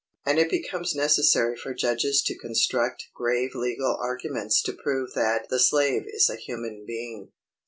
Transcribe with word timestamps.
and 0.25 0.39
it 0.39 0.49
becomes 0.49 0.95
necessary 0.95 1.55
for 1.55 1.75
judges 1.75 2.23
to 2.25 2.35
construct 2.35 3.05
grave 3.13 3.53
legal 3.53 3.95
arguments 4.01 4.59
to 4.59 4.73
prove 4.73 5.13
that 5.13 5.47
the 5.49 5.59
slave 5.59 6.05
is 6.07 6.27
a 6.27 6.37
human 6.37 6.83
being. 6.87 7.29